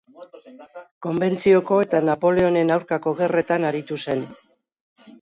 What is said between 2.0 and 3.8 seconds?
Napoleonen aurkako gerretan